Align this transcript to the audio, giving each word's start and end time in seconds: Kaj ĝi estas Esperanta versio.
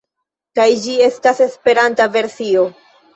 Kaj 0.59 0.63
ĝi 0.85 0.95
estas 1.07 1.41
Esperanta 1.47 2.09
versio. 2.17 2.65